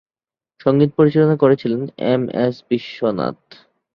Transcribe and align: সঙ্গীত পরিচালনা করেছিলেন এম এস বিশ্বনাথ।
সঙ্গীত 0.59 0.91
পরিচালনা 0.97 1.35
করেছিলেন 1.35 1.81
এম 2.05 2.23
এস 2.39 2.55
বিশ্বনাথ। 2.69 3.39